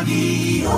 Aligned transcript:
Radio. 0.00 0.70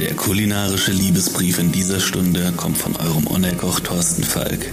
Der 0.00 0.14
kulinarische 0.16 0.92
Liebesbrief 0.92 1.58
in 1.58 1.70
dieser 1.70 2.00
Stunde 2.00 2.54
kommt 2.56 2.78
von 2.78 2.96
eurem 2.96 3.26
Unerkoch 3.26 3.80
Thorsten 3.80 4.24
Falk. 4.24 4.72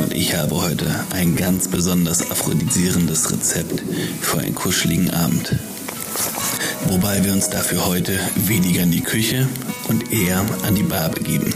Und 0.00 0.14
ich 0.14 0.34
habe 0.34 0.54
heute 0.54 0.86
ein 1.10 1.36
ganz 1.36 1.68
besonders 1.68 2.30
aphrodisierendes 2.30 3.30
Rezept 3.30 3.82
für 4.22 4.38
einen 4.38 4.54
kuscheligen 4.54 5.10
Abend. 5.10 5.56
Wobei 6.88 7.22
wir 7.22 7.32
uns 7.32 7.50
dafür 7.50 7.84
heute 7.84 8.18
weniger 8.46 8.82
in 8.82 8.92
die 8.92 9.02
Küche 9.02 9.46
und 9.88 10.10
eher 10.10 10.42
an 10.62 10.74
die 10.74 10.84
Bar 10.84 11.10
begeben. 11.10 11.52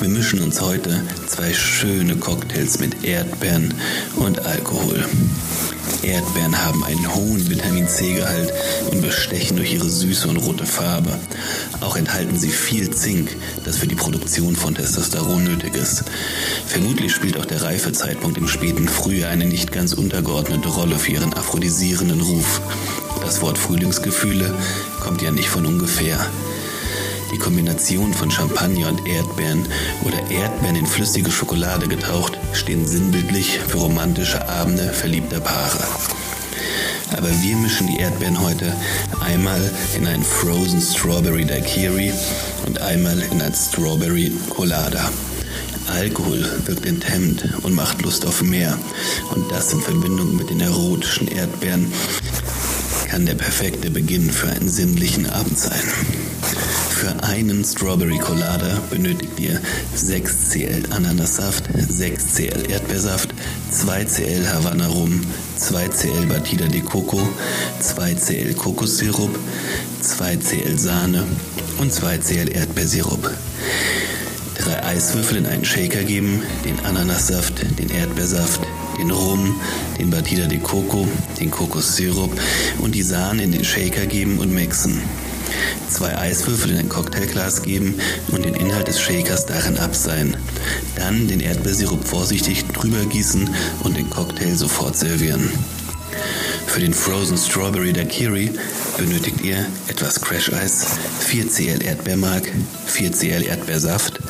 Wir 0.00 0.08
mischen 0.08 0.40
uns 0.40 0.60
heute 0.60 1.02
zwei 1.26 1.52
schöne 1.52 2.16
Cocktails 2.16 2.78
mit 2.78 3.04
Erdbeeren 3.04 3.74
und 4.16 4.46
Alkohol. 4.46 5.04
Erdbeeren 6.02 6.64
haben 6.64 6.84
einen 6.84 7.14
hohen 7.14 7.50
Vitamin 7.50 7.86
C-Gehalt 7.86 8.52
und 8.90 9.02
bestechen 9.02 9.56
durch 9.56 9.74
ihre 9.74 9.88
Süße 9.88 10.28
und 10.28 10.38
rote 10.38 10.64
Farbe. 10.64 11.18
Auch 11.80 11.96
enthalten 11.96 12.38
sie 12.38 12.50
viel 12.50 12.90
Zink, 12.90 13.36
das 13.64 13.76
für 13.76 13.86
die 13.86 13.94
Produktion 13.94 14.56
von 14.56 14.74
Testosteron 14.74 15.44
nötig 15.44 15.74
ist. 15.74 16.04
Vermutlich 16.66 17.12
spielt 17.12 17.38
auch 17.38 17.46
der 17.46 17.62
Reifezeitpunkt 17.62 18.38
im 18.38 18.48
späten 18.48 18.88
Frühjahr 18.88 19.30
eine 19.30 19.46
nicht 19.46 19.72
ganz 19.72 19.92
untergeordnete 19.92 20.68
Rolle 20.68 20.98
für 20.98 21.12
ihren 21.12 21.34
aphrodisierenden 21.34 22.20
Ruf. 22.20 22.60
Das 23.22 23.42
Wort 23.42 23.58
Frühlingsgefühle 23.58 24.54
kommt 25.00 25.22
ja 25.22 25.30
nicht 25.30 25.48
von 25.48 25.66
ungefähr. 25.66 26.18
Die 27.32 27.38
Kombination 27.38 28.12
von 28.12 28.30
Champagner 28.30 28.88
und 28.88 29.06
Erdbeeren 29.06 29.64
oder 30.04 30.18
Erdbeeren 30.30 30.76
in 30.76 30.86
flüssige 30.86 31.30
Schokolade 31.30 31.86
getaucht 31.86 32.36
stehen 32.52 32.86
sinnbildlich 32.86 33.60
für 33.68 33.78
romantische 33.78 34.48
Abende 34.48 34.92
verliebter 34.92 35.40
Paare. 35.40 35.84
Aber 37.16 37.28
wir 37.42 37.56
mischen 37.56 37.86
die 37.86 37.98
Erdbeeren 37.98 38.40
heute 38.40 38.74
einmal 39.20 39.60
in 39.96 40.06
einen 40.06 40.24
Frozen 40.24 40.80
Strawberry 40.80 41.44
Daiquiri 41.44 42.12
und 42.66 42.80
einmal 42.80 43.20
in 43.20 43.40
ein 43.40 43.54
Strawberry 43.54 44.32
Colada. 44.48 45.10
Alkohol 45.90 46.48
wirkt 46.66 46.86
enthemmt 46.86 47.44
und 47.62 47.74
macht 47.74 48.02
Lust 48.02 48.24
auf 48.24 48.42
mehr. 48.42 48.78
Und 49.34 49.50
das 49.50 49.72
in 49.72 49.80
Verbindung 49.80 50.36
mit 50.36 50.50
den 50.50 50.60
erotischen 50.60 51.28
Erdbeeren 51.28 51.92
kann 53.10 53.26
der 53.26 53.34
perfekte 53.34 53.90
Beginn 53.90 54.30
für 54.30 54.48
einen 54.50 54.68
sinnlichen 54.68 55.28
Abend 55.28 55.58
sein. 55.58 55.82
Für 56.90 57.24
einen 57.24 57.64
Strawberry 57.64 58.18
Colada 58.18 58.80
benötigt 58.88 59.40
ihr 59.40 59.60
6 59.96 60.50
cl 60.50 60.92
Ananassaft, 60.92 61.64
6 61.74 62.34
cl 62.34 62.70
Erdbeersaft, 62.70 63.30
2 63.72 64.04
cl 64.04 64.46
Havanna 64.46 64.86
Rum, 64.86 65.22
2 65.56 65.88
cl 65.88 66.26
Batida 66.26 66.68
de 66.68 66.82
Coco, 66.82 67.20
2 67.80 68.14
cl 68.14 68.54
Kokossirup, 68.54 69.36
2 70.02 70.36
cl 70.36 70.78
Sahne 70.78 71.24
und 71.78 71.92
2 71.92 72.18
cl 72.18 72.48
Erdbeersirup. 72.48 73.28
Drei 74.60 74.84
Eiswürfel 74.84 75.38
in 75.38 75.46
einen 75.46 75.64
Shaker 75.64 76.02
geben, 76.04 76.42
den 76.66 76.78
Ananassaft, 76.80 77.62
den 77.78 77.88
Erdbeersaft, 77.88 78.60
den 78.98 79.10
Rum, 79.10 79.58
den 79.98 80.10
Batida 80.10 80.46
de 80.46 80.58
Coco, 80.58 81.08
den 81.40 81.50
Kokossirup 81.50 82.30
und 82.78 82.94
die 82.94 83.02
Sahne 83.02 83.42
in 83.42 83.52
den 83.52 83.64
Shaker 83.64 84.04
geben 84.04 84.38
und 84.38 84.52
mixen. 84.52 85.00
Zwei 85.88 86.14
Eiswürfel 86.18 86.72
in 86.72 86.76
ein 86.76 86.88
Cocktailglas 86.90 87.62
geben 87.62 87.94
und 88.32 88.44
den 88.44 88.54
Inhalt 88.54 88.88
des 88.88 89.00
Shakers 89.00 89.46
darin 89.46 89.78
abseihen. 89.78 90.36
Dann 90.94 91.26
den 91.26 91.40
Erdbeersirup 91.40 92.06
vorsichtig 92.06 92.66
drüber 92.66 93.06
gießen 93.06 93.48
und 93.82 93.96
den 93.96 94.10
Cocktail 94.10 94.54
sofort 94.56 94.94
servieren. 94.94 95.50
Für 96.66 96.80
den 96.80 96.94
Frozen 96.94 97.36
Strawberry 97.36 97.92
Daiquiri 97.92 98.50
benötigt 98.96 99.40
ihr 99.42 99.66
etwas 99.88 100.20
Crash 100.20 100.52
Eis, 100.52 100.86
4 101.20 101.48
cl 101.48 101.82
Erdbeermark, 101.82 102.50
4 102.86 103.12
cl 103.12 103.42
Erdbeersaft, 103.42 104.20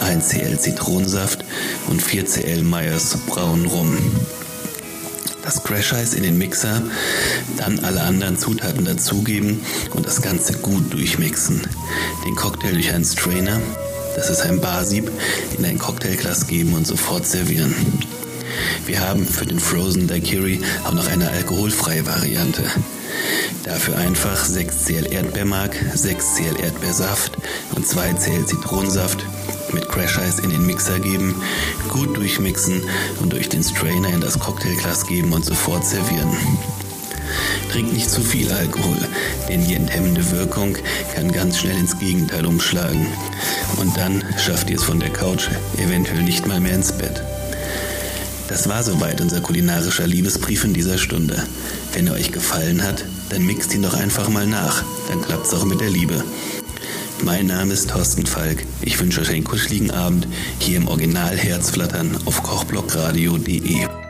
1 0.00 0.28
cl 0.28 0.58
Zitronensaft 0.58 1.44
und 1.88 2.02
4 2.02 2.26
cl 2.26 2.62
Meyers 2.62 3.16
braunen 3.26 3.66
Rum. 3.66 3.96
Das 5.42 5.62
Crash 5.62 5.92
Eis 5.92 6.14
in 6.14 6.24
den 6.24 6.36
Mixer, 6.36 6.82
dann 7.56 7.78
alle 7.80 8.02
anderen 8.02 8.38
Zutaten 8.38 8.84
dazugeben 8.84 9.60
und 9.94 10.06
das 10.06 10.20
Ganze 10.20 10.54
gut 10.54 10.92
durchmixen. 10.92 11.66
Den 12.26 12.34
Cocktail 12.34 12.72
durch 12.72 12.92
einen 12.92 13.04
Strainer, 13.04 13.60
das 14.16 14.30
ist 14.30 14.42
ein 14.42 14.60
Barsieb, 14.60 15.10
in 15.56 15.64
ein 15.64 15.78
Cocktailglas 15.78 16.46
geben 16.48 16.74
und 16.74 16.86
sofort 16.86 17.26
servieren. 17.26 17.74
Wir 18.86 19.00
haben 19.00 19.26
für 19.26 19.46
den 19.46 19.60
Frozen 19.60 20.06
Daiquiri 20.06 20.60
auch 20.84 20.92
noch 20.92 21.08
eine 21.08 21.30
alkoholfreie 21.30 22.06
Variante. 22.06 22.62
Dafür 23.64 23.96
einfach 23.98 24.44
6 24.44 24.84
cl 24.84 25.12
Erdbeermark, 25.12 25.76
6 25.94 26.34
cl 26.36 26.60
Erdbeersaft 26.60 27.32
und 27.74 27.86
2 27.86 28.14
cl 28.14 28.46
Zitronensaft 28.46 29.24
mit 29.72 29.88
Crash 29.88 30.18
Eis 30.18 30.38
in 30.38 30.50
den 30.50 30.64
Mixer 30.66 30.98
geben, 30.98 31.34
gut 31.88 32.16
durchmixen 32.16 32.82
und 33.20 33.32
durch 33.32 33.48
den 33.48 33.62
Strainer 33.62 34.08
in 34.08 34.20
das 34.20 34.38
Cocktailglas 34.38 35.06
geben 35.06 35.32
und 35.32 35.44
sofort 35.44 35.84
servieren. 35.84 36.30
Trinkt 37.70 37.92
nicht 37.92 38.10
zu 38.10 38.22
viel 38.22 38.50
Alkohol, 38.50 38.96
denn 39.48 39.66
die 39.66 39.74
enthemmende 39.74 40.30
Wirkung 40.30 40.76
kann 41.14 41.30
ganz 41.30 41.58
schnell 41.58 41.76
ins 41.76 41.98
Gegenteil 41.98 42.46
umschlagen. 42.46 43.06
Und 43.76 43.96
dann 43.96 44.24
schafft 44.38 44.70
ihr 44.70 44.76
es 44.76 44.84
von 44.84 45.00
der 45.00 45.10
Couch 45.10 45.48
eventuell 45.76 46.22
nicht 46.22 46.46
mal 46.46 46.60
mehr 46.60 46.74
ins 46.74 46.92
Bett. 46.92 47.22
Das 48.48 48.68
war 48.68 48.82
soweit 48.82 49.20
unser 49.20 49.40
kulinarischer 49.40 50.06
Liebesbrief 50.06 50.64
in 50.64 50.72
dieser 50.72 50.96
Stunde. 50.96 51.42
Wenn 51.92 52.06
er 52.06 52.14
euch 52.14 52.32
gefallen 52.32 52.82
hat, 52.82 53.04
dann 53.28 53.44
mixt 53.44 53.74
ihn 53.74 53.82
doch 53.82 53.94
einfach 53.94 54.28
mal 54.28 54.46
nach. 54.46 54.84
Dann 55.08 55.20
klappt's 55.20 55.52
auch 55.52 55.64
mit 55.64 55.80
der 55.80 55.90
Liebe. 55.90 56.24
Mein 57.22 57.46
Name 57.46 57.74
ist 57.74 57.90
Thorsten 57.90 58.24
Falk. 58.24 58.64
Ich 58.80 58.98
wünsche 59.00 59.20
euch 59.20 59.30
einen 59.30 59.44
kuscheligen 59.44 59.90
Abend 59.90 60.26
hier 60.58 60.78
im 60.78 60.88
Original 60.88 61.36
Herzflattern 61.36 62.16
auf 62.24 62.42
kochblockradio.de. 62.42 64.07